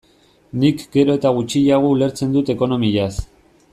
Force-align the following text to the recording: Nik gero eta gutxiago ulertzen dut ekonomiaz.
Nik 0.61 0.79
gero 0.95 1.17
eta 1.19 1.33
gutxiago 1.35 1.93
ulertzen 1.97 2.33
dut 2.39 2.51
ekonomiaz. 2.55 3.13